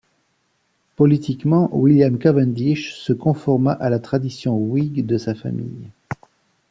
[0.95, 5.91] Politiquement, William Cavendish se conforma à la tradition whig de sa famille.